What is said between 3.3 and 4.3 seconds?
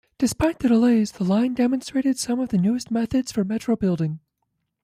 for metro-building.